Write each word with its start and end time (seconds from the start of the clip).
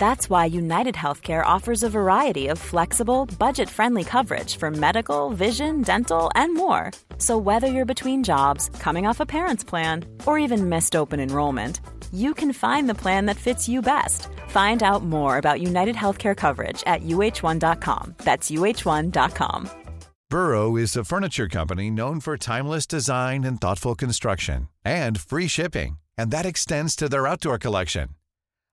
That's 0.00 0.30
why 0.30 0.46
United 0.46 0.94
Healthcare 0.94 1.44
offers 1.44 1.82
a 1.82 1.90
variety 1.90 2.48
of 2.48 2.58
flexible, 2.58 3.26
budget 3.38 3.68
friendly 3.68 4.02
coverage 4.02 4.56
for 4.56 4.70
medical, 4.70 5.28
vision, 5.28 5.82
dental, 5.82 6.30
and 6.34 6.54
more. 6.54 6.90
So, 7.18 7.36
whether 7.36 7.66
you're 7.66 7.94
between 7.94 8.24
jobs, 8.24 8.70
coming 8.78 9.06
off 9.06 9.20
a 9.20 9.26
parent's 9.26 9.62
plan, 9.62 10.06
or 10.24 10.38
even 10.38 10.70
missed 10.70 10.96
open 10.96 11.20
enrollment, 11.20 11.82
you 12.12 12.32
can 12.32 12.54
find 12.54 12.88
the 12.88 13.00
plan 13.02 13.26
that 13.26 13.36
fits 13.36 13.68
you 13.68 13.82
best. 13.82 14.28
Find 14.48 14.82
out 14.82 15.04
more 15.04 15.36
about 15.36 15.60
United 15.60 15.96
Healthcare 15.96 16.36
coverage 16.36 16.82
at 16.86 17.02
uh1.com. 17.02 18.14
That's 18.24 18.50
uh1.com. 18.50 19.70
Burrow 20.30 20.76
is 20.76 20.96
a 20.96 21.04
furniture 21.04 21.48
company 21.48 21.90
known 21.90 22.20
for 22.20 22.38
timeless 22.38 22.86
design 22.86 23.44
and 23.44 23.60
thoughtful 23.60 23.94
construction, 23.94 24.68
and 24.82 25.20
free 25.20 25.48
shipping, 25.48 25.98
and 26.16 26.30
that 26.30 26.46
extends 26.46 26.96
to 26.96 27.08
their 27.08 27.26
outdoor 27.26 27.58
collection. 27.58 28.08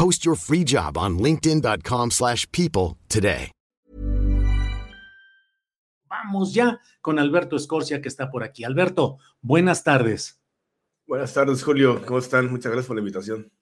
Post 0.00 0.24
your 0.24 0.34
free 0.34 0.64
job 0.64 0.96
on 0.96 1.18
linkedin.com/people 1.18 2.08
slash 2.10 2.46
people 2.50 2.96
today. 3.06 3.52
Vamos 6.08 6.54
ya 6.54 6.80
con 7.02 7.18
Alberto 7.18 7.54
Escorcia 7.54 8.00
que 8.00 8.08
está 8.08 8.30
por 8.30 8.42
aquí. 8.42 8.64
Alberto, 8.64 9.18
buenas 9.42 9.84
tardes. 9.84 10.40
Buenas 11.06 11.34
tardes, 11.34 11.62
Julio. 11.62 12.00
¿Cómo 12.06 12.18
están? 12.18 12.50
Muchas 12.50 12.72
gracias 12.72 12.86
por 12.86 12.96
la 12.96 13.00
invitación. 13.00 13.52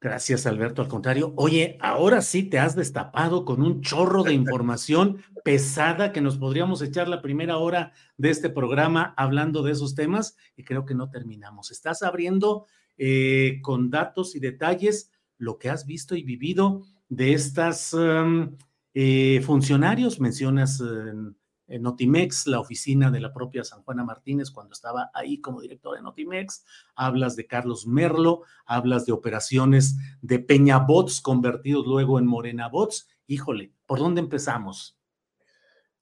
Gracias, 0.00 0.46
Alberto. 0.46 0.80
Al 0.80 0.88
contrario, 0.88 1.34
oye, 1.36 1.76
ahora 1.82 2.22
sí 2.22 2.44
te 2.44 2.58
has 2.58 2.74
destapado 2.74 3.44
con 3.44 3.60
un 3.60 3.82
chorro 3.82 4.22
de 4.22 4.32
información 4.42 5.22
pesada 5.44 6.10
que 6.10 6.22
nos 6.22 6.38
podríamos 6.38 6.80
echar 6.80 7.06
la 7.06 7.20
primera 7.20 7.58
hora 7.58 7.92
de 8.16 8.30
este 8.30 8.48
programa 8.48 9.12
hablando 9.18 9.62
de 9.62 9.72
esos 9.72 9.94
temas 9.94 10.36
y 10.56 10.64
creo 10.64 10.86
que 10.86 10.94
no 10.94 11.10
terminamos. 11.10 11.70
Estás 11.70 12.02
abriendo 12.02 12.66
eh, 12.96 13.58
con 13.62 13.90
datos 13.90 14.34
y 14.36 14.40
detalles 14.40 15.10
lo 15.38 15.58
que 15.58 15.70
has 15.70 15.86
visto 15.86 16.16
y 16.16 16.22
vivido 16.22 16.82
de 17.08 17.32
estas 17.32 17.92
um, 17.94 18.56
eh, 18.94 19.40
funcionarios. 19.44 20.20
Mencionas 20.20 20.80
en, 20.80 21.36
en 21.68 21.82
Notimex, 21.82 22.46
la 22.46 22.60
oficina 22.60 23.10
de 23.10 23.20
la 23.20 23.32
propia 23.32 23.64
San 23.64 23.82
Juana 23.82 24.04
Martínez 24.04 24.50
cuando 24.50 24.72
estaba 24.72 25.10
ahí 25.14 25.40
como 25.40 25.60
director 25.60 25.96
de 25.96 26.02
Notimex. 26.02 26.64
Hablas 26.94 27.36
de 27.36 27.46
Carlos 27.46 27.86
Merlo, 27.86 28.42
hablas 28.64 29.06
de 29.06 29.12
operaciones 29.12 29.96
de 30.22 30.38
Peña 30.38 30.78
Bots 30.78 31.20
convertidos 31.20 31.86
luego 31.86 32.18
en 32.18 32.26
Morena 32.26 32.68
Bots. 32.68 33.08
Híjole, 33.26 33.72
¿por 33.86 33.98
dónde 33.98 34.20
empezamos? 34.20 34.98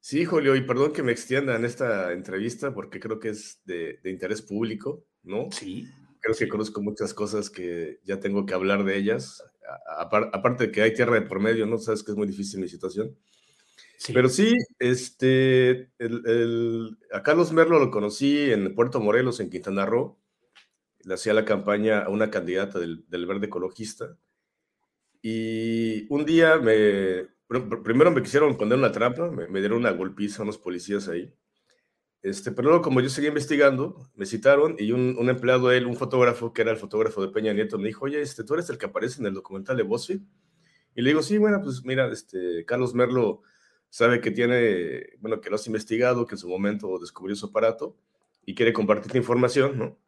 Sí, 0.01 0.27
Julio, 0.27 0.55
y 0.55 0.61
perdón 0.61 0.93
que 0.93 1.03
me 1.03 1.12
extienda 1.12 1.56
en 1.56 1.65
esta 1.65 2.12
entrevista 2.12 2.75
porque 2.75 3.01
creo 3.01 3.19
que 3.19 3.31
es 3.31 3.62
de, 3.65 4.01
de 4.03 4.11
interés 4.11 4.43
público, 4.43 5.06
¿no? 5.22 5.49
Sí. 5.51 5.89
Creo 6.24 6.36
que 6.36 6.48
conozco 6.48 6.82
muchas 6.82 7.14
cosas 7.14 7.50
que 7.50 8.00
ya 8.04 8.18
tengo 8.20 8.46
que 8.46 8.54
hablar 8.54 8.84
de 8.84 8.96
ellas. 8.96 9.42
Aparte 10.32 10.66
de 10.66 10.72
que 10.72 10.82
hay 10.82 10.94
tierra 10.94 11.14
de 11.16 11.22
por 11.22 11.40
medio, 11.40 11.66
¿no? 11.66 11.78
Sabes 11.78 12.02
que 12.02 12.12
es 12.12 12.16
muy 12.16 12.26
difícil 12.26 12.60
mi 12.60 12.68
situación. 12.68 13.16
sí. 13.98 14.12
Pero 14.12 14.28
sí, 14.28 14.54
este, 14.78 15.92
el, 15.98 16.22
el- 16.26 16.98
a 17.12 17.22
Carlos 17.22 17.52
Merlo 17.52 17.78
lo 17.80 17.90
conocí 17.90 18.50
en 18.52 18.74
Puerto 18.74 19.00
Morelos, 19.00 19.40
en 19.40 19.50
Quintana 19.50 19.86
Roo. 19.86 20.18
Le 21.04 21.14
hacía 21.14 21.34
la 21.34 21.44
campaña 21.46 22.00
a 22.04 22.10
una 22.10 22.30
candidata 22.30 22.78
del, 22.80 23.04
del 23.08 23.26
Verde 23.26 23.46
Ecologista. 23.46 24.18
Y 25.22 26.06
un 26.12 26.24
día 26.26 26.56
me, 26.58 27.22
pr- 27.48 27.68
pr- 27.68 27.82
primero 27.82 28.10
me 28.10 28.22
quisieron 28.22 28.56
poner 28.56 28.78
una 28.78 28.92
trampa, 28.92 29.30
me, 29.30 29.48
me 29.48 29.60
dieron 29.60 29.78
una 29.78 29.91
golpiza 29.92 30.42
a 30.42 30.44
unos 30.44 30.58
policías 30.58 31.08
ahí. 31.08 31.32
Este, 32.24 32.52
pero 32.52 32.68
luego, 32.70 32.82
como 32.82 33.02
yo 33.02 33.10
seguía 33.10 33.28
investigando, 33.28 34.08
me 34.14 34.24
citaron 34.24 34.76
y 34.78 34.92
un, 34.92 35.14
un 35.18 35.28
empleado 35.28 35.68
de 35.68 35.76
él, 35.76 35.84
un 35.84 35.94
fotógrafo, 35.94 36.54
que 36.54 36.62
era 36.62 36.70
el 36.70 36.78
fotógrafo 36.78 37.20
de 37.20 37.28
Peña 37.28 37.52
Nieto, 37.52 37.78
me 37.78 37.88
dijo, 37.88 38.06
oye, 38.06 38.22
este, 38.22 38.44
tú 38.44 38.54
eres 38.54 38.70
el 38.70 38.78
que 38.78 38.86
aparece 38.86 39.20
en 39.20 39.26
el 39.26 39.34
documental 39.34 39.76
de 39.76 39.82
BuzzFeed. 39.82 40.22
Y 40.94 41.02
le 41.02 41.10
digo, 41.10 41.22
sí, 41.22 41.36
bueno, 41.36 41.60
pues 41.62 41.84
mira, 41.84 42.10
este, 42.10 42.64
Carlos 42.64 42.94
Merlo 42.94 43.42
sabe 43.90 44.22
que 44.22 44.30
tiene, 44.30 45.18
bueno, 45.18 45.42
que 45.42 45.50
lo 45.50 45.56
has 45.56 45.66
investigado, 45.66 46.26
que 46.26 46.36
en 46.36 46.38
su 46.38 46.48
momento 46.48 46.98
descubrió 46.98 47.36
su 47.36 47.44
aparato 47.44 47.94
y 48.46 48.54
quiere 48.54 48.72
compartir 48.72 49.14
información, 49.16 49.76
¿no? 49.76 49.98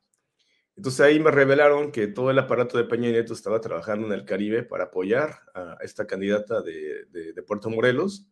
Entonces 0.75 1.03
ahí 1.03 1.21
me 1.21 1.31
revelaron 1.31 1.93
que 1.93 2.07
todo 2.07 2.31
el 2.31 2.39
aparato 2.39 2.79
de 2.79 2.85
Peña 2.85 3.11
Nieto 3.11 3.35
estaba 3.35 3.61
trabajando 3.61 4.07
en 4.07 4.15
el 4.15 4.25
Caribe 4.25 4.63
para 4.63 4.85
apoyar 4.85 5.41
a 5.55 5.77
esta 5.83 6.07
candidata 6.07 6.63
de, 6.63 7.05
de 7.11 7.43
Puerto 7.43 7.69
Morelos. 7.69 8.27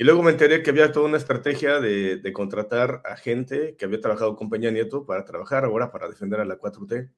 Y 0.00 0.04
luego 0.04 0.22
me 0.22 0.30
enteré 0.30 0.62
que 0.62 0.70
había 0.70 0.92
toda 0.92 1.04
una 1.04 1.18
estrategia 1.18 1.78
de, 1.78 2.16
de, 2.16 2.32
contratar 2.32 3.02
a 3.04 3.16
gente 3.16 3.76
que 3.76 3.84
había 3.84 4.00
trabajado 4.00 4.34
con 4.34 4.48
Peña 4.48 4.70
Nieto 4.70 5.04
para 5.04 5.26
trabajar 5.26 5.66
ahora 5.66 5.92
para 5.92 6.08
defender 6.08 6.40
a 6.40 6.46
la 6.46 6.58
4T. 6.58 7.10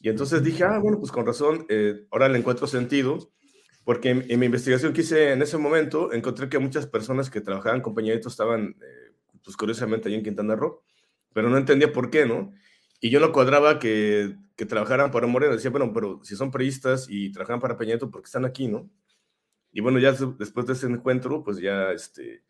Y 0.00 0.08
entonces 0.08 0.42
dije, 0.42 0.64
ah, 0.64 0.80
bueno, 0.80 0.98
pues 0.98 1.12
con 1.12 1.24
razón, 1.24 1.66
eh, 1.68 2.04
ahora 2.10 2.28
le 2.28 2.38
encuentro 2.38 2.66
sentido, 2.66 3.30
porque 3.84 4.10
en, 4.10 4.26
en, 4.28 4.40
mi 4.40 4.46
investigación 4.46 4.92
que 4.92 5.02
hice 5.02 5.30
en 5.30 5.40
ese 5.40 5.56
momento, 5.56 6.12
encontré 6.12 6.48
que 6.48 6.58
muchas 6.58 6.88
personas 6.88 7.30
que 7.30 7.40
trabajaban 7.40 7.80
con 7.80 7.94
Peña 7.94 8.12
Nieto 8.12 8.28
estaban, 8.28 8.74
eh, 8.82 9.14
pues 9.44 9.56
curiosamente, 9.56 10.08
ahí 10.08 10.16
en 10.16 10.24
Quintana 10.24 10.56
Roo, 10.56 10.82
pero 11.32 11.48
no 11.48 11.56
entendía 11.56 11.92
por 11.92 12.10
qué, 12.10 12.26
¿no? 12.26 12.52
Y 12.98 13.10
yo 13.10 13.20
no 13.20 13.30
cuadraba 13.30 13.78
que, 13.78 14.34
que 14.56 14.66
trabajaran 14.66 15.12
para 15.12 15.28
Moreno. 15.28 15.54
Decía, 15.54 15.70
bueno, 15.70 15.92
pero 15.94 16.18
si 16.24 16.34
son 16.34 16.50
periodistas 16.50 17.06
y 17.08 17.30
trabajan 17.30 17.60
para 17.60 17.76
Peña 17.76 17.90
Nieto, 17.90 18.10
¿por 18.10 18.20
qué 18.20 18.26
están 18.26 18.44
aquí, 18.44 18.66
no? 18.66 18.90
Y 19.74 19.80
bueno, 19.80 19.98
ya 19.98 20.12
después 20.12 20.66
de 20.66 20.72
ese 20.72 20.86
encuentro, 20.86 21.42
pues 21.42 21.58
ya 21.58 21.90
este, 21.90 22.44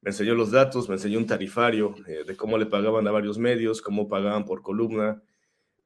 me 0.00 0.10
enseñó 0.10 0.34
los 0.34 0.50
datos, 0.50 0.88
me 0.88 0.94
enseñó 0.94 1.18
un 1.18 1.26
tarifario 1.26 1.94
eh, 2.08 2.24
de 2.26 2.36
cómo 2.36 2.56
le 2.56 2.64
pagaban 2.64 3.06
a 3.06 3.10
varios 3.10 3.36
medios, 3.36 3.82
cómo 3.82 4.08
pagaban 4.08 4.46
por 4.46 4.62
columna, 4.62 5.22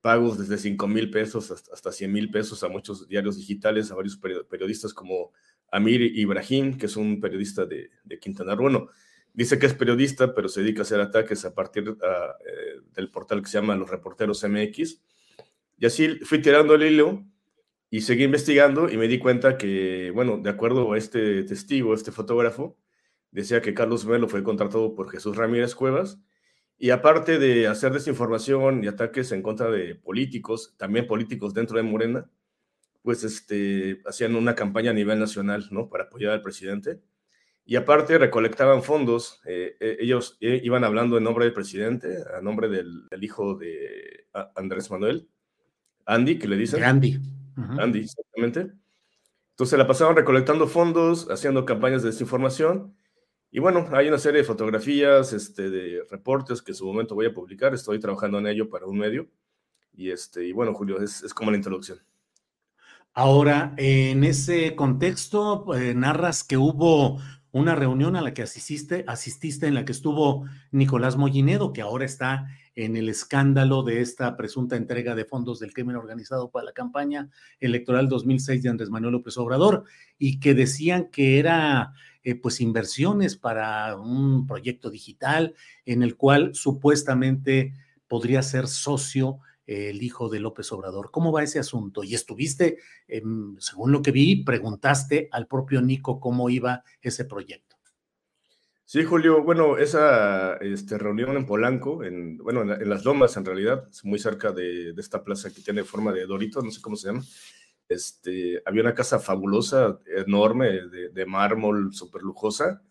pagos 0.01 0.39
desde 0.39 0.57
5 0.57 0.87
mil 0.87 1.11
pesos 1.11 1.51
hasta, 1.51 1.73
hasta 1.73 1.91
100 1.91 2.13
mil 2.13 2.31
pesos 2.31 2.63
a 2.63 2.69
muchos 2.69 3.09
diarios 3.09 3.37
digitales, 3.37 3.91
a 3.91 3.97
varios 3.97 4.17
periodistas 4.49 4.95
como 4.95 5.33
Amir 5.73 6.01
Ibrahim, 6.01 6.79
que 6.79 6.87
es 6.87 6.97
un 6.97 7.21
periodista 7.21 7.67
de, 7.67 7.91
de 8.05 8.19
Quintana 8.21 8.55
Roo. 8.55 8.63
Bueno, 8.63 8.89
dice 9.33 9.59
que 9.59 9.67
es 9.67 9.75
periodista, 9.75 10.33
pero 10.33 10.49
se 10.49 10.61
dedica 10.61 10.83
a 10.83 10.83
hacer 10.83 11.01
ataques 11.01 11.45
a 11.45 11.53
partir 11.53 11.89
eh, 11.89 12.81
del 12.95 13.11
portal 13.11 13.43
que 13.43 13.49
se 13.49 13.59
llama 13.59 13.75
Los 13.75 13.91
Reporteros 13.91 14.45
MX. 14.45 15.01
Y 15.77 15.87
así 15.87 16.21
fui 16.21 16.41
tirando 16.41 16.77
el 16.77 16.85
hilo 16.85 17.25
Y 17.95 18.01
seguí 18.01 18.25
investigando 18.25 18.91
y 18.91 18.97
me 18.97 19.07
di 19.07 19.21
cuenta 19.21 19.57
que, 19.57 20.11
bueno, 20.13 20.39
de 20.39 20.51
acuerdo 20.51 20.95
a 20.95 20.99
este 20.99 21.45
testigo, 21.45 21.95
este 21.95 22.11
fotógrafo, 22.11 22.77
decía 23.31 23.63
que 23.63 23.73
Carlos 23.73 24.05
Melo 24.05 24.27
fue 24.27 24.43
contratado 24.43 24.97
por 24.97 25.09
Jesús 25.13 25.37
Ramírez 25.37 25.77
Cuevas 25.77 26.21
y 26.77 26.91
aparte 26.91 27.39
de 27.39 27.69
hacer 27.69 27.93
desinformación 27.93 28.83
y 28.83 28.89
ataques 28.89 29.31
en 29.31 29.43
contra 29.43 29.71
de 29.71 29.95
políticos, 29.95 30.75
también 30.77 31.07
políticos 31.07 31.55
dentro 31.55 31.77
de 31.77 31.85
Morena, 31.85 32.29
pues 33.03 33.23
este, 33.23 34.03
hacían 34.07 34.35
una 34.35 34.57
campaña 34.57 34.91
a 34.91 34.95
nivel 34.95 35.21
nacional, 35.21 35.69
¿no? 35.71 35.89
Para 35.89 36.07
apoyar 36.07 36.33
al 36.33 36.43
presidente. 36.43 37.01
Y 37.65 37.77
aparte 37.77 38.19
recolectaban 38.19 38.83
fondos, 38.83 39.41
eh, 39.47 39.77
eh, 39.79 39.99
ellos 40.01 40.37
eh, 40.41 40.61
iban 40.65 40.83
hablando 40.83 41.17
en 41.17 41.23
nombre 41.23 41.45
del 41.45 41.55
presidente, 41.55 42.09
a 42.37 42.41
nombre 42.41 42.69
del, 42.69 43.07
hijo 43.21 43.55
de 43.55 44.27
Andrés 44.57 44.91
Manuel, 44.91 45.29
Andy, 46.07 46.41
que 46.41 46.49
le 46.49 46.57
dicen. 46.57 46.83
Andy. 46.83 47.21
Andy, 47.57 48.01
exactamente. 48.01 48.73
Entonces 49.51 49.79
la 49.79 49.87
pasaban 49.87 50.17
recolectando 50.17 50.67
fondos, 50.67 51.31
haciendo 51.31 51.65
campañas 51.65 52.03
de 52.03 52.11
desinformación. 52.11 52.97
Y 53.51 53.61
bueno, 53.61 53.89
hay 53.93 54.09
una 54.09 54.19
serie 54.19 54.41
de 54.41 54.47
fotografías, 54.47 55.33
este, 55.33 55.71
de 55.71 56.03
reportes 56.11 56.61
que 56.61 56.73
en 56.73 56.77
su 56.77 56.87
momento 56.87 57.15
voy 57.15 57.27
a 57.27 57.35
publicar. 57.35 57.73
Estoy 57.73 58.01
trabajando 58.01 58.39
en 58.39 58.49
ello 58.49 58.69
para 58.69 58.87
un 58.87 58.99
medio. 58.99 59.29
Y, 59.93 60.11
este, 60.11 60.45
y 60.45 60.53
bueno, 60.53 60.75
Julio, 60.75 61.01
es, 61.01 61.23
es 61.23 61.33
como 61.33 61.53
la 61.53 61.57
introducción. 61.57 62.01
Ahora, 63.13 63.75
en 63.77 64.25
ese 64.25 64.75
contexto, 64.75 65.67
narras 65.95 66.43
que 66.43 66.57
hubo 66.57 67.21
una 67.53 67.77
reunión 67.77 68.17
a 68.17 68.21
la 68.21 68.35
que 68.35 68.43
asististe, 68.43 69.05
asististe 69.07 69.69
en 69.69 69.75
la 69.75 69.85
que 69.85 69.93
estuvo 69.93 70.47
Nicolás 70.73 71.17
Mollinedo, 71.17 71.73
que 71.73 71.83
ahora 71.83 72.05
está 72.05 72.49
en 72.75 72.97
el 72.97 73.09
escándalo 73.09 73.83
de 73.83 74.01
esta 74.01 74.37
presunta 74.37 74.77
entrega 74.77 75.15
de 75.15 75.25
fondos 75.25 75.61
del 75.61 75.73
crimen 75.73 75.97
organizado 75.97 76.51
para 76.51 76.67
la 76.67 76.73
campaña 76.73 77.31
electoral 77.61 78.09
2006 78.09 78.63
de 78.63 78.69
Andrés 78.69 78.91
Manuel 78.91 79.13
López 79.13 79.37
Obrador, 79.39 79.85
y 80.19 80.41
que 80.41 80.55
decían 80.55 81.11
que 81.11 81.39
era 81.39 81.93
eh, 82.23 82.35
pues 82.35 82.61
inversiones 82.61 83.37
para 83.37 83.97
un 83.97 84.47
proyecto 84.47 84.91
digital 84.91 85.55
en 85.85 86.03
el 86.03 86.17
cual 86.17 86.55
supuestamente 86.55 87.75
podría 88.09 88.43
ser 88.43 88.67
socio 88.67 89.39
el 89.67 90.03
hijo 90.03 90.29
de 90.29 90.41
López 90.41 90.71
Obrador. 90.73 91.11
¿Cómo 91.11 91.33
va 91.33 91.43
ese 91.43 91.59
asunto? 91.59 92.05
Y 92.05 92.15
estuviste, 92.15 92.79
según 93.59 93.93
lo 93.93 94.03
que 94.03 94.11
vi, 94.11 94.45
preguntaste 94.45 95.29
al 95.33 95.47
propio 95.47 95.81
Nico 95.81 96.21
cómo 96.21 96.51
iba 96.51 96.85
ese 97.01 97.25
proyecto. 97.25 97.74
Sí, 98.87 99.03
Julio, 99.03 99.43
bueno, 99.43 99.79
esa 99.79 100.57
este, 100.59 100.99
reunión 100.99 101.37
en 101.37 101.47
Polanco, 101.47 102.05
en, 102.05 102.37
bueno, 102.37 102.63
en, 102.75 102.89
Las 102.89 103.05
Lomas 103.07 103.35
en 103.39 103.47
realidad, 103.47 103.89
muy 104.03 104.19
cerca 104.19 104.53
de, 104.53 104.91
esta 104.99 105.25
plaza 105.25 105.51
que 105.53 105.63
tiene 105.63 105.85
forma 105.85 106.13
de 106.13 106.27
Dorito, 106.27 106.61
no 106.61 106.71
sé 106.71 106.83
cómo 106.83 106.95
se 106.95 107.09
llama, 107.09 107.25
este, 107.89 108.63
había 108.67 108.83
una 108.83 108.95
casa 108.95 109.19
fabulosa, 109.19 109.99
enorme, 110.07 110.83
de, 111.13 111.27
mármol, 111.27 111.95
súper 111.95 112.23
lujosa, 112.23 112.83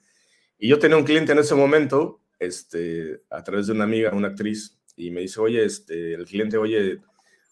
y 0.57 0.68
yo 0.68 0.80
tenía 0.80 0.98
un 0.98 1.04
cliente 1.04 1.34
en 1.34 1.40
ese 1.40 1.54
momento, 1.54 2.22
este, 2.39 3.22
a 3.30 3.44
través 3.44 3.68
de 3.68 3.74
una 3.74 3.84
amiga, 3.84 4.12
una 4.13 4.30
actriz, 4.30 4.80
y 4.96 5.12
me 5.12 5.22
dice, 5.22 5.39
oye, 5.42 5.63
este, 5.63 6.16
el 6.16 6.25
cliente, 6.25 6.57
oye, 6.57 7.01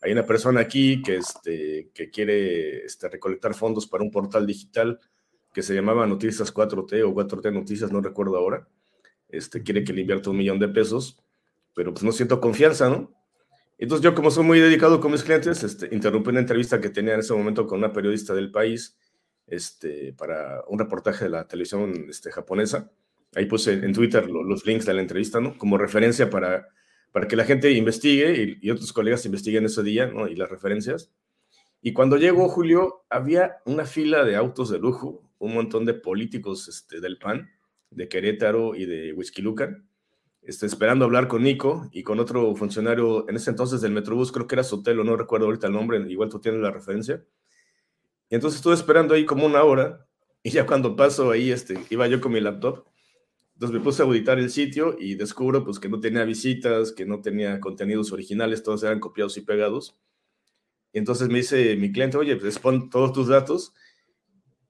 hay 0.01 0.11
una 0.11 0.25
persona 0.25 0.61
aquí 0.61 1.03
que, 1.03 1.17
este, 1.17 1.91
que 1.93 2.09
quiere 2.09 2.85
este, 2.85 3.07
recolectar 3.07 3.53
fondos 3.53 3.85
para 3.85 4.03
un 4.03 4.09
portal 4.09 4.47
digital 4.47 4.99
que 5.53 5.61
se 5.61 5.73
llamaba 5.73 6.07
Noticias 6.07 6.53
4T 6.53 7.03
o 7.03 7.13
4T 7.13 7.53
Noticias, 7.53 7.91
no 7.91 8.01
recuerdo 8.01 8.37
ahora. 8.37 8.67
Este, 9.29 9.63
quiere 9.63 9.83
que 9.83 9.93
le 9.93 10.01
invierta 10.01 10.29
un 10.29 10.37
millón 10.37 10.59
de 10.59 10.67
pesos, 10.67 11.21
pero 11.73 11.93
pues 11.93 12.03
no 12.03 12.11
siento 12.11 12.41
confianza, 12.41 12.89
¿no? 12.89 13.13
Entonces 13.77 14.03
yo 14.03 14.13
como 14.13 14.29
soy 14.29 14.43
muy 14.43 14.59
dedicado 14.59 14.99
con 14.99 15.11
mis 15.11 15.23
clientes, 15.23 15.63
este, 15.63 15.93
interrumpí 15.93 16.29
una 16.29 16.39
entrevista 16.39 16.79
que 16.79 16.89
tenía 16.89 17.15
en 17.15 17.21
ese 17.21 17.33
momento 17.33 17.65
con 17.65 17.79
una 17.79 17.91
periodista 17.91 18.33
del 18.33 18.51
país 18.51 18.97
este, 19.47 20.13
para 20.13 20.63
un 20.67 20.77
reportaje 20.77 21.25
de 21.25 21.31
la 21.31 21.47
televisión 21.47 22.05
este, 22.09 22.31
japonesa. 22.31 22.91
Ahí 23.33 23.45
puse 23.45 23.73
en 23.73 23.93
Twitter 23.93 24.29
los 24.29 24.65
links 24.65 24.85
de 24.85 24.93
la 24.93 25.01
entrevista, 25.01 25.39
¿no? 25.39 25.57
Como 25.57 25.77
referencia 25.77 26.29
para 26.29 26.67
para 27.11 27.27
que 27.27 27.35
la 27.35 27.45
gente 27.45 27.71
investigue 27.71 28.57
y, 28.61 28.69
otros 28.69 28.93
colegas 28.93 29.25
investiguen 29.25 29.65
ese 29.65 29.83
día, 29.83 30.07
¿no? 30.07 30.27
Y 30.27 30.35
las 30.35 30.49
referencias. 30.49 31.11
Y 31.81 31.93
cuando 31.93 32.17
llegó 32.17 32.47
Julio, 32.47 33.03
había 33.09 33.57
una 33.65 33.85
fila 33.85 34.23
de 34.23 34.35
autos 34.35 34.69
de 34.69 34.79
lujo, 34.79 35.23
un 35.45 35.53
montón 35.53 35.85
de 35.85 35.93
políticos 35.93 36.67
este, 36.67 36.99
del 36.99 37.17
PAN, 37.17 37.49
de 37.89 38.07
Querétaro 38.07 38.75
y 38.75 38.85
de 38.85 39.13
Whisky 39.13 39.41
Lucan, 39.41 39.87
este, 40.41 40.65
esperando 40.65 41.05
hablar 41.05 41.27
con 41.27 41.43
Nico 41.43 41.89
y 41.91 42.03
con 42.03 42.19
otro 42.19 42.55
funcionario 42.55 43.29
en 43.29 43.35
ese 43.35 43.49
entonces 43.49 43.81
del 43.81 43.91
Metrobús, 43.91 44.31
creo 44.31 44.47
que 44.47 44.55
era 44.55 44.63
Sotelo, 44.63 45.03
no 45.03 45.15
recuerdo 45.15 45.45
ahorita 45.45 45.67
el 45.67 45.73
nombre, 45.73 45.99
igual 46.09 46.29
tú 46.29 46.39
tienes 46.39 46.61
la 46.61 46.71
referencia. 46.71 47.23
Y 48.29 48.35
entonces 48.35 48.59
estuve 48.59 48.73
esperando 48.73 49.13
ahí 49.13 49.25
como 49.25 49.45
una 49.45 49.63
hora 49.63 50.07
y 50.41 50.51
ya 50.51 50.65
cuando 50.65 50.95
paso 50.95 51.31
ahí, 51.31 51.51
este, 51.51 51.79
iba 51.89 52.07
yo 52.07 52.21
con 52.21 52.31
mi 52.31 52.39
laptop 52.39 52.85
entonces 53.61 53.77
me 53.77 53.83
puse 53.83 54.01
a 54.01 54.05
auditar 54.05 54.39
el 54.39 54.49
sitio 54.49 54.95
y 54.99 55.13
descubro 55.13 55.63
pues 55.63 55.77
que 55.77 55.87
no 55.87 55.99
tenía 55.99 56.23
visitas, 56.23 56.91
que 56.91 57.05
no 57.05 57.21
tenía 57.21 57.59
contenidos 57.59 58.11
originales, 58.11 58.63
todos 58.63 58.81
eran 58.81 58.99
copiados 58.99 59.37
y 59.37 59.41
pegados. 59.41 59.95
Y 60.91 60.97
entonces 60.97 61.27
me 61.27 61.37
dice 61.37 61.75
mi 61.75 61.91
cliente, 61.91 62.17
oye, 62.17 62.37
pues 62.37 62.57
pon 62.57 62.89
todos 62.89 63.13
tus 63.13 63.27
datos. 63.27 63.75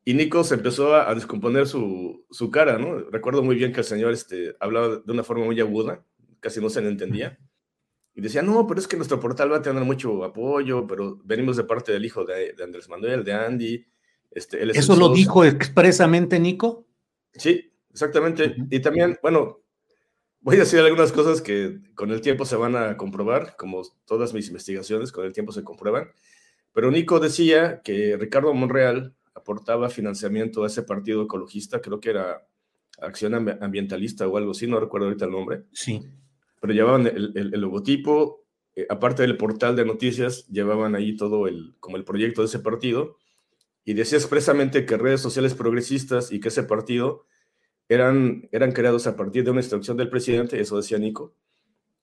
Y 0.04 0.14
Nico 0.14 0.44
se 0.44 0.56
empezó 0.56 0.96
a, 0.96 1.14
descomponer 1.14 1.68
su, 1.68 2.26
su, 2.32 2.50
cara, 2.50 2.78
¿no? 2.78 3.00
Recuerdo 3.12 3.44
muy 3.44 3.56
bien 3.56 3.72
que 3.72 3.82
el 3.82 3.86
señor 3.86 4.14
este, 4.14 4.56
hablaba 4.60 4.98
de 4.98 5.12
una 5.12 5.24
forma 5.24 5.46
muy 5.46 5.60
aguda, 5.60 6.04
casi 6.40 6.60
no 6.60 6.70
se 6.70 6.82
le 6.82 6.90
entendía. 6.90 7.38
Y 8.16 8.22
decía, 8.22 8.42
no, 8.42 8.66
pero 8.68 8.80
es 8.80 8.88
que 8.88 8.98
nuestro 8.98 9.20
portal 9.20 9.52
va 9.52 9.58
a 9.58 9.62
tener 9.62 9.84
mucho 9.84 10.24
apoyo, 10.24 10.88
pero 10.88 11.20
venimos 11.24 11.56
de 11.58 11.64
parte 11.64 11.92
del 11.92 12.04
hijo 12.04 12.26
de, 12.26 12.56
Andrés 12.64 12.90
Manuel, 12.90 13.24
de 13.24 13.34
Andy. 13.34 13.86
Este, 14.32 14.64
¿Eso 14.72 14.96
lo 14.96 15.14
dijo 15.14 15.46
expresamente 15.46 16.40
Nico? 16.40 16.88
Sí, 17.34 17.72
Exactamente. 17.92 18.56
Y 18.70 18.80
también, 18.80 19.18
bueno, 19.22 19.62
voy 20.40 20.56
a 20.56 20.60
decir 20.60 20.80
algunas 20.80 21.12
cosas 21.12 21.42
que 21.42 21.80
con 21.96 22.12
el 22.12 22.22
tiempo 22.22 22.46
se 22.46 22.56
van 22.56 22.76
a 22.76 22.98
comprobar, 22.98 23.56
como 23.58 23.82
todas 24.06 24.34
mis 24.34 24.48
investigaciones, 24.48 25.12
con 25.12 25.26
el 25.26 25.34
tiempo 25.34 25.52
se 25.52 25.64
comprueban. 25.64 26.12
Pero 26.74 26.90
Nico 26.90 27.20
decía 27.20 27.82
que 27.84 28.18
Ricardo 28.18 28.54
Monreal 28.54 29.16
aportaba 29.34 29.90
financiamiento 29.90 30.64
a 30.64 30.68
ese 30.68 30.84
partido 30.84 31.24
ecologista, 31.24 31.82
creo 31.82 32.00
que 32.00 32.10
era 32.10 32.48
Acción 33.00 33.34
Ambientalista 33.62 34.28
o 34.28 34.38
algo 34.38 34.52
así, 34.52 34.68
no 34.68 34.80
recuerdo 34.80 35.08
ahorita 35.08 35.26
el 35.26 35.32
nombre. 35.32 35.64
Sí. 35.72 36.02
Pero 36.60 36.74
llevaban 36.74 37.08
el, 37.08 37.50
logotipo, 37.52 38.46
eh, 38.76 38.86
aparte 38.90 39.24
del 39.24 39.38
portal 39.38 39.76
de 39.76 39.86
noticias, 39.86 40.48
llevaban 40.48 40.96
ahí 40.96 41.16
todo 41.16 41.48
el, 41.48 41.76
como 41.80 41.98
el 41.98 42.04
proyecto 42.04 42.42
de 42.42 42.48
ese 42.48 42.60
partido, 42.60 43.18
y 43.84 43.94
decía 43.94 44.18
expresamente 44.18 44.86
que 44.86 44.98
redes 44.98 45.22
sociales 45.22 45.56
progresistas 45.56 46.32
y 46.32 46.40
que 46.40 46.50
ese 46.50 46.64
partido 46.64 47.26
eran, 47.90 48.48
eran 48.52 48.72
creados 48.72 49.08
a 49.08 49.16
partir 49.16 49.44
de 49.44 49.52
una 49.52 49.62
instrucción 49.62 49.98
del 49.98 50.10
presidente, 50.10 50.60
eso 50.62 50.78
decía 50.78 51.00
Nico, 51.00 51.36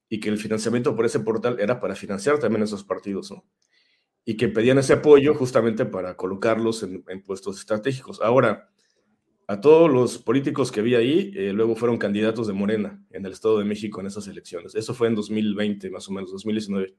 y 0.09 0.19
que 0.19 0.29
el 0.29 0.38
financiamiento 0.38 0.97
por 0.97 1.07
ese 1.07 1.21
portal 1.21 1.61
era 1.61 1.81
para 1.81 1.95
financiar 1.95 2.38
también 2.38 2.64
esos 2.64 2.83
partidos, 2.83 3.31
¿no? 3.31 3.45
Y 4.28 4.37
que 4.37 4.49
pedían 4.49 4.76
ese 4.76 4.92
apoyo 4.92 5.35
justamente 5.35 5.87
para 5.87 6.14
colocarlos 6.14 6.82
en, 6.82 7.02
puestos 7.23 7.58
estratégicos. 7.58 8.20
Ahora, 8.20 8.68
a 9.47 9.58
todos 9.62 9.90
los 9.90 10.18
políticos 10.18 10.70
que 10.70 10.82
vi 10.82 10.97
ahí, 10.97 11.32
eh, 11.35 11.54
luego 11.54 11.75
fueron 11.75 11.97
candidatos 11.97 12.47
de 12.47 12.52
Morena 12.52 13.02
en 13.11 13.25
el 13.25 13.32
Estado 13.32 13.58
de 13.58 13.64
México 13.64 14.02
en 14.02 14.06
esas 14.08 14.28
elecciones. 14.28 14.75
Eso 14.75 14.92
fue 14.92 15.08
en 15.08 15.14
2020, 15.14 15.88
más 15.88 16.06
o 16.11 16.12
menos, 16.12 16.30
2019. 16.30 16.94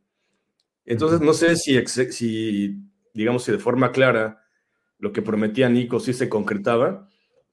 Entonces, 0.86 1.22
no 1.22 1.34
sé 1.34 1.56
si, 1.56 1.80
si 1.86 2.78
digamos, 3.14 3.44
si 3.44 3.52
de 3.52 3.60
forma 3.60 3.92
clara 3.92 4.42
lo 4.98 5.12
que 5.12 5.22
prometía 5.22 5.70
Nico 5.70 6.00
sí 6.00 6.14
se 6.14 6.30
concretaba, 6.30 7.08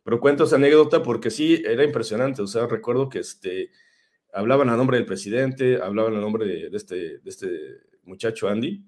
pero 0.04 0.20
cuento 0.20 0.44
esa 0.44 0.56
anécdota 0.56 1.02
porque 1.02 1.30
sí, 1.30 1.62
era 1.66 1.84
impresionante. 1.84 2.40
O 2.40 2.46
sea, 2.46 2.66
recuerdo 2.66 3.10
que 3.10 3.18
este, 3.18 3.72
hablaban 4.32 4.70
a 4.70 4.76
nombre 4.78 4.96
del 4.96 5.04
presidente, 5.04 5.82
hablaban 5.82 6.16
a 6.16 6.20
nombre 6.20 6.46
de, 6.46 6.70
este, 6.72 7.18
de 7.18 7.28
este 7.28 7.48
muchacho 8.04 8.48
Andy. 8.48 8.82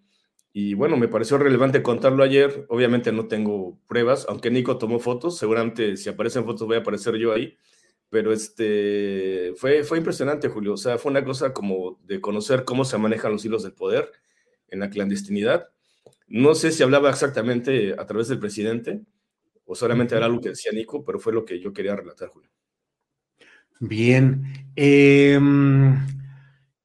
Y 0.52 0.74
bueno, 0.74 0.96
me 0.96 1.08
pareció 1.08 1.38
relevante 1.38 1.82
contarlo 1.82 2.22
ayer. 2.22 2.66
Obviamente 2.68 3.12
no 3.12 3.28
tengo 3.28 3.78
pruebas, 3.86 4.26
aunque 4.28 4.50
Nico 4.50 4.78
tomó 4.78 4.98
fotos. 4.98 5.38
Seguramente 5.38 5.96
si 5.96 6.08
aparecen 6.08 6.44
fotos 6.44 6.66
voy 6.66 6.76
a 6.76 6.80
aparecer 6.80 7.16
yo 7.16 7.32
ahí. 7.32 7.56
Pero 8.10 8.32
este, 8.32 9.52
fue, 9.56 9.84
fue 9.84 9.98
impresionante, 9.98 10.48
Julio. 10.48 10.74
O 10.74 10.76
sea, 10.78 10.98
fue 10.98 11.10
una 11.10 11.24
cosa 11.24 11.52
como 11.52 12.00
de 12.04 12.20
conocer 12.20 12.64
cómo 12.64 12.84
se 12.84 12.98
manejan 12.98 13.32
los 13.32 13.44
hilos 13.44 13.62
del 13.62 13.74
poder 13.74 14.10
en 14.68 14.80
la 14.80 14.90
clandestinidad. 14.90 15.68
No 16.26 16.54
sé 16.54 16.72
si 16.72 16.82
hablaba 16.82 17.10
exactamente 17.10 17.94
a 17.98 18.06
través 18.06 18.28
del 18.28 18.38
presidente, 18.38 19.02
o 19.64 19.74
solamente 19.74 20.14
era 20.14 20.26
algo 20.26 20.40
que 20.40 20.50
decía 20.50 20.72
Nico, 20.72 21.04
pero 21.04 21.18
fue 21.18 21.32
lo 21.32 21.44
que 21.44 21.60
yo 21.60 21.72
quería 21.72 21.96
relatar, 21.96 22.28
Julio. 22.28 22.50
Bien. 23.80 24.44
Em, 24.74 25.96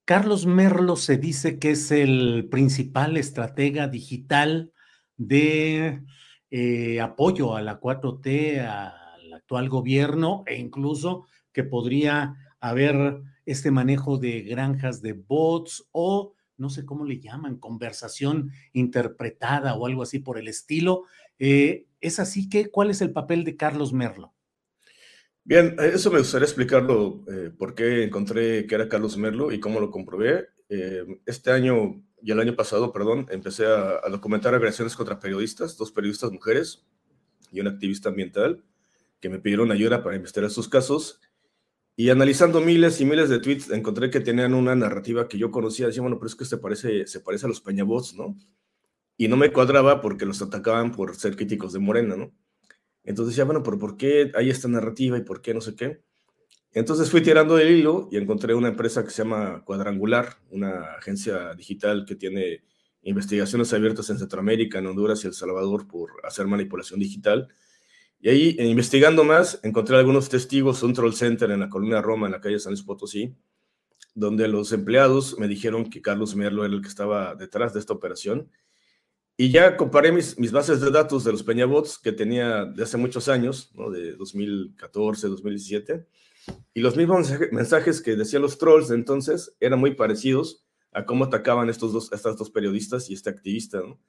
Carlos 0.05 0.45
Merlo 0.45 0.97
se 0.97 1.17
dice 1.17 1.59
que 1.59 1.71
es 1.71 1.89
el 1.89 2.49
principal 2.51 3.15
estratega 3.15 3.87
digital 3.87 4.73
de 5.15 6.03
eh, 6.51 6.99
apoyo 6.99 7.55
a 7.55 7.61
la 7.61 7.79
4T, 7.79 8.59
al 8.59 9.33
actual 9.33 9.69
gobierno, 9.69 10.43
e 10.45 10.57
incluso 10.57 11.25
que 11.53 11.63
podría 11.63 12.35
haber 12.59 13.21
este 13.45 13.71
manejo 13.71 14.17
de 14.17 14.41
granjas 14.41 15.01
de 15.01 15.13
bots 15.13 15.87
o 15.93 16.33
no 16.57 16.69
sé 16.69 16.85
cómo 16.85 17.05
le 17.05 17.19
llaman, 17.21 17.57
conversación 17.57 18.51
interpretada 18.73 19.73
o 19.75 19.85
algo 19.85 20.03
así 20.03 20.19
por 20.19 20.37
el 20.37 20.49
estilo. 20.49 21.03
Eh, 21.39 21.87
¿Es 22.01 22.19
así 22.19 22.49
que 22.49 22.69
cuál 22.69 22.89
es 22.89 23.01
el 23.01 23.11
papel 23.11 23.45
de 23.45 23.55
Carlos 23.55 23.93
Merlo? 23.93 24.33
Bien, 25.45 25.75
eso 25.79 26.09
me 26.09 26.19
gustaría 26.19 26.45
explicarlo, 26.45 27.23
eh, 27.27 27.51
por 27.57 27.75
qué 27.75 28.03
encontré 28.03 28.65
que 28.65 28.75
era 28.75 28.87
Carlos 28.87 29.17
Merlo 29.17 29.51
y 29.51 29.59
cómo 29.59 29.81
lo 29.81 29.91
comprobé. 29.91 30.47
Eh, 30.69 31.05
este 31.25 31.51
año 31.51 32.01
y 32.21 32.31
el 32.31 32.39
año 32.39 32.55
pasado, 32.55 32.93
perdón, 32.93 33.27
empecé 33.29 33.65
a, 33.65 33.99
a, 34.03 34.09
documentar 34.09 34.55
agresiones 34.55 34.95
contra 34.95 35.19
periodistas, 35.19 35.77
dos 35.77 35.91
periodistas 35.91 36.31
mujeres 36.31 36.85
y 37.51 37.59
un 37.59 37.67
activista 37.67 38.09
ambiental 38.09 38.63
que 39.19 39.29
me 39.29 39.39
pidieron 39.39 39.71
ayuda 39.71 40.01
para 40.01 40.15
investigar 40.15 40.49
sus 40.49 40.69
casos. 40.69 41.19
Y 41.95 42.09
analizando 42.09 42.61
miles 42.61 43.01
y 43.01 43.05
miles 43.05 43.29
de 43.29 43.39
tweets, 43.39 43.69
encontré 43.69 44.09
que 44.09 44.21
tenían 44.21 44.53
una 44.53 44.75
narrativa 44.75 45.27
que 45.27 45.37
yo 45.37 45.51
conocía. 45.51 45.87
Decía, 45.87 46.01
bueno, 46.01 46.17
pero 46.17 46.27
es 46.27 46.35
que 46.35 46.45
se 46.45 46.57
parece, 46.57 47.05
se 47.05 47.19
parece 47.19 47.45
a 47.45 47.49
los 47.49 47.61
Peñabots, 47.61 48.15
¿no? 48.15 48.35
Y 49.17 49.27
no 49.27 49.37
me 49.37 49.51
cuadraba 49.51 50.01
porque 50.01 50.25
los 50.25 50.41
atacaban 50.41 50.91
por 50.91 51.15
ser 51.15 51.35
críticos 51.35 51.73
de 51.73 51.79
Morena, 51.79 52.15
¿no? 52.15 52.33
Entonces 53.03 53.33
decía, 53.33 53.45
bueno, 53.45 53.63
pero 53.63 53.77
¿por 53.77 53.97
qué 53.97 54.31
hay 54.35 54.49
esta 54.49 54.67
narrativa 54.67 55.17
y 55.17 55.21
por 55.21 55.41
qué 55.41 55.53
no 55.53 55.61
sé 55.61 55.75
qué? 55.75 56.01
Entonces 56.71 57.11
fui 57.11 57.21
tirando 57.21 57.55
del 57.55 57.71
hilo 57.71 58.07
y 58.11 58.17
encontré 58.17 58.55
una 58.55 58.69
empresa 58.69 59.03
que 59.03 59.11
se 59.11 59.23
llama 59.23 59.63
Cuadrangular, 59.63 60.37
una 60.49 60.95
agencia 60.97 61.53
digital 61.53 62.05
que 62.05 62.15
tiene 62.15 62.63
investigaciones 63.03 63.71
abiertas 63.73 64.09
en 64.09 64.17
Centroamérica, 64.17 64.79
en 64.79 64.87
Honduras 64.87 65.23
y 65.23 65.27
El 65.27 65.33
Salvador 65.33 65.87
por 65.87 66.11
hacer 66.23 66.47
manipulación 66.47 66.99
digital. 66.99 67.49
Y 68.19 68.29
ahí, 68.29 68.55
investigando 68.59 69.23
más, 69.23 69.59
encontré 69.63 69.97
algunos 69.97 70.29
testigos, 70.29 70.81
un 70.81 70.93
troll 70.93 71.13
center 71.13 71.51
en 71.51 71.59
la 71.59 71.69
colonia 71.69 72.01
Roma, 72.01 72.27
en 72.27 72.31
la 72.31 72.41
calle 72.41 72.57
San 72.57 72.71
Luis 72.71 72.83
Potosí, 72.83 73.35
donde 74.15 74.47
los 74.47 74.71
empleados 74.71 75.37
me 75.37 75.47
dijeron 75.47 75.89
que 75.89 76.01
Carlos 76.01 76.35
Merlo 76.35 76.63
era 76.63 76.73
el 76.73 76.81
que 76.81 76.87
estaba 76.87 77.35
detrás 77.35 77.73
de 77.73 77.81
esta 77.81 77.93
operación 77.93 78.49
y 79.35 79.51
ya 79.51 79.77
comparé 79.77 80.11
mis, 80.11 80.37
mis 80.37 80.51
bases 80.51 80.79
de 80.79 80.91
datos 80.91 81.23
de 81.23 81.31
los 81.31 81.43
Peñabots 81.43 81.97
que 81.97 82.11
tenía 82.11 82.65
de 82.65 82.83
hace 82.83 82.97
muchos 82.97 83.27
años, 83.29 83.71
¿no? 83.73 83.89
de 83.89 84.13
2014, 84.15 85.27
2017, 85.27 86.05
y 86.73 86.81
los 86.81 86.95
mismos 86.95 87.31
mensajes 87.51 88.01
que 88.01 88.15
decían 88.15 88.41
los 88.41 88.57
trolls 88.57 88.89
de 88.89 88.95
entonces 88.95 89.55
eran 89.59 89.79
muy 89.79 89.95
parecidos 89.95 90.63
a 90.91 91.05
cómo 91.05 91.25
atacaban 91.25 91.69
estos 91.69 91.93
dos, 91.93 92.11
estas 92.11 92.37
dos 92.37 92.51
periodistas 92.51 93.09
y 93.09 93.13
este 93.13 93.29
activista. 93.29 93.79
¿no? 93.79 93.99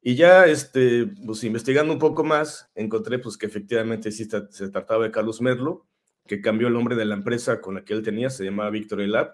Y 0.00 0.14
ya, 0.14 0.46
este, 0.46 1.06
pues 1.26 1.42
investigando 1.42 1.92
un 1.92 1.98
poco 1.98 2.22
más, 2.22 2.70
encontré 2.74 3.18
pues 3.18 3.36
que 3.36 3.46
efectivamente 3.46 4.12
sí 4.12 4.24
se 4.24 4.68
trataba 4.68 5.04
de 5.04 5.10
Carlos 5.10 5.40
Merlo, 5.40 5.86
que 6.26 6.40
cambió 6.40 6.68
el 6.68 6.74
nombre 6.74 6.94
de 6.94 7.04
la 7.04 7.14
empresa 7.14 7.60
con 7.60 7.74
la 7.74 7.84
que 7.84 7.94
él 7.94 8.02
tenía, 8.02 8.30
se 8.30 8.44
llamaba 8.44 8.70
Victory 8.70 9.08
Lab, 9.08 9.32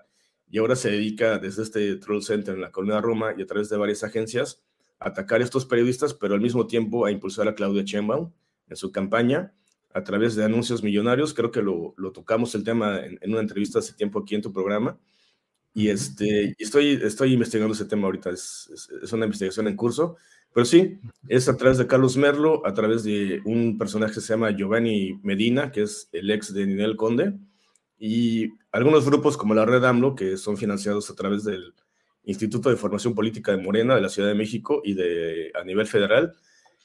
y 0.49 0.59
ahora 0.59 0.77
se 0.77 0.91
dedica 0.91 1.39
desde 1.39 1.63
este 1.63 1.97
Troll 1.97 2.23
Center 2.23 2.55
en 2.55 2.61
la 2.61 2.73
Colonia 2.73 3.01
Roma 3.01 3.35
y 3.37 3.43
a 3.43 3.47
través 3.47 3.69
de 3.69 3.77
varias 3.77 4.03
agencias 4.03 4.63
atacar 5.01 5.41
a 5.41 5.45
estos 5.45 5.65
periodistas, 5.65 6.15
pero 6.15 6.35
al 6.35 6.41
mismo 6.41 6.67
tiempo 6.67 7.07
a 7.07 7.11
impulsar 7.11 7.49
a 7.49 7.55
Claudia 7.55 7.83
Sheinbaum 7.83 8.31
en 8.69 8.77
su 8.77 8.93
campaña 8.93 9.53
a 9.93 10.05
través 10.05 10.37
de 10.37 10.45
anuncios 10.45 10.83
millonarios. 10.83 11.35
Creo 11.35 11.51
que 11.51 11.63
lo, 11.63 11.95
lo 11.97 12.13
tocamos 12.13 12.55
el 12.55 12.63
tema 12.63 13.01
en, 13.01 13.19
en, 13.21 13.33
una 13.33 13.41
entrevista 13.41 13.81
hace 13.81 13.95
tiempo 13.95 14.21
aquí 14.21 14.35
en 14.35 14.43
tu 14.43 14.53
programa. 14.53 14.99
Y 15.73 15.89
este, 15.89 16.55
estoy, 16.59 17.01
estoy 17.03 17.33
investigando 17.33 17.75
ese 17.75 17.85
tema 17.85 18.07
ahorita, 18.07 18.31
es, 18.31 18.71
es, 18.73 18.89
es, 19.03 19.13
una 19.13 19.25
investigación 19.25 19.69
en 19.69 19.77
curso. 19.77 20.17
Pero 20.53 20.67
sí, 20.67 20.99
es 21.29 21.49
a 21.49 21.57
través 21.57 21.79
de 21.79 21.87
Carlos 21.87 22.17
Merlo, 22.17 22.67
a 22.67 22.75
través 22.75 23.05
de 23.05 23.41
un 23.45 23.79
personaje 23.79 24.15
que 24.15 24.21
se 24.21 24.33
llama 24.33 24.51
Giovanni 24.51 25.19
Medina, 25.23 25.71
que 25.71 25.83
es 25.83 26.09
el 26.13 26.31
ex 26.31 26.53
de 26.53 26.67
Ninel 26.67 26.97
Conde, 26.97 27.39
y 27.99 28.49
algunos 28.73 29.07
grupos 29.07 29.37
como 29.37 29.55
la 29.55 29.65
Red 29.65 29.85
AMLO, 29.85 30.17
que 30.17 30.37
son 30.37 30.57
financiados 30.57 31.09
a 31.09 31.15
través 31.15 31.45
del, 31.45 31.73
Instituto 32.25 32.71
de 32.71 32.77
Formación 32.77 33.15
Política 33.15 33.53
de 33.53 33.63
Morena 33.63 33.95
de 33.95 34.01
la 34.01 34.09
Ciudad 34.09 34.29
de 34.29 34.35
México 34.35 34.83
y 34.85 34.95
de 34.95 35.51
a 35.55 35.65
nivel 35.65 35.87
federal. 35.87 36.35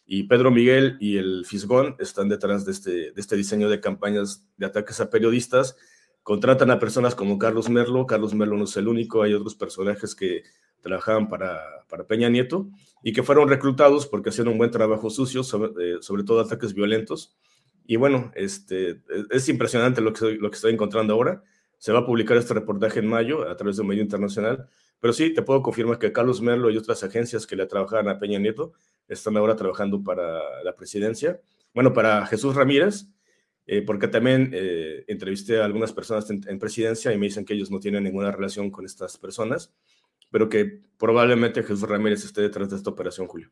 Y 0.05 0.23
Pedro 0.23 0.51
Miguel 0.51 0.97
y 0.99 1.17
el 1.17 1.45
Fisgón 1.45 1.95
están 1.99 2.29
detrás 2.29 2.65
de 2.65 2.71
este, 2.71 2.91
de 3.11 3.13
este 3.15 3.35
diseño 3.35 3.69
de 3.69 3.81
campañas 3.81 4.45
de 4.57 4.67
ataques 4.67 4.99
a 5.01 5.09
periodistas. 5.09 5.75
Contratan 6.21 6.71
a 6.71 6.79
personas 6.79 7.15
como 7.15 7.37
Carlos 7.39 7.69
Merlo. 7.69 8.05
Carlos 8.05 8.33
Merlo 8.33 8.55
no 8.57 8.65
es 8.65 8.77
el 8.77 8.87
único, 8.87 9.23
hay 9.23 9.33
otros 9.33 9.55
personajes 9.55 10.15
que 10.15 10.43
trabajaban 10.81 11.27
para, 11.27 11.59
para 11.89 12.05
Peña 12.05 12.29
Nieto 12.29 12.67
y 13.01 13.11
que 13.11 13.23
fueron 13.23 13.49
reclutados 13.49 14.05
porque 14.05 14.29
hacían 14.29 14.47
un 14.47 14.57
buen 14.57 14.69
trabajo 14.69 15.09
sucio, 15.09 15.43
sobre, 15.43 15.71
eh, 15.79 15.97
sobre 16.01 16.23
todo 16.23 16.39
ataques 16.39 16.73
violentos. 16.73 17.35
Y 17.87 17.95
bueno, 17.97 18.31
este, 18.35 19.01
es 19.31 19.49
impresionante 19.49 20.01
lo 20.01 20.13
que, 20.13 20.33
lo 20.33 20.49
que 20.49 20.55
estoy 20.55 20.73
encontrando 20.73 21.13
ahora. 21.13 21.43
Se 21.79 21.91
va 21.91 21.99
a 21.99 22.05
publicar 22.05 22.37
este 22.37 22.53
reportaje 22.53 22.99
en 22.99 23.07
mayo 23.07 23.49
a 23.49 23.55
través 23.55 23.75
de 23.75 23.81
un 23.81 23.89
medio 23.89 24.03
internacional 24.03 24.69
pero 25.05 25.13
sí, 25.13 25.31
te 25.31 25.43
puedo 25.43 25.61
confirmar 25.61 25.99
que 25.99 26.11
Carlos 26.11 26.41
Merlo 26.41 26.71
y 26.71 26.77
otras 26.77 27.03
agencias 27.03 27.45
que 27.45 27.55
le 27.55 27.67
trabajaban 27.67 28.07
a 28.07 28.17
Peña 28.17 28.39
Nieto 28.39 28.73
están 29.07 29.37
ahora 29.37 29.55
trabajando 29.55 30.03
para 30.03 30.63
la 30.63 30.75
presidencia. 30.75 31.39
Bueno, 31.75 31.93
para 31.93 32.25
Jesús 32.25 32.55
Ramírez, 32.55 33.05
eh, 33.67 33.83
porque 33.83 34.07
también 34.07 34.49
eh, 34.51 35.05
entrevisté 35.07 35.59
a 35.61 35.65
algunas 35.65 35.93
personas 35.93 36.27
en, 36.31 36.41
en, 36.47 36.57
presidencia 36.57 37.13
y 37.13 37.19
me 37.19 37.27
dicen 37.27 37.45
que 37.45 37.53
ellos 37.53 37.69
no 37.69 37.79
tienen 37.79 38.03
ninguna 38.03 38.31
relación 38.31 38.71
con 38.71 38.83
estas 38.83 39.15
personas, 39.19 39.75
pero 40.31 40.49
que 40.49 40.81
probablemente 40.97 41.61
Jesús 41.61 41.87
Ramírez 41.87 42.25
esté 42.25 42.41
detrás 42.41 42.71
de 42.71 42.77
esta 42.77 42.89
operación, 42.89 43.27
Julio. 43.27 43.51